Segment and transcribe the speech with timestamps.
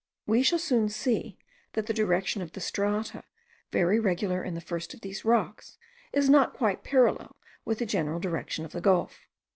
[0.25, 1.37] We shall soon see
[1.73, 3.23] that the direction of the strata,
[3.71, 5.77] very regular in the first of these rocks,
[6.11, 7.35] is not quite parallel
[7.65, 9.27] with the general direction of the gulf.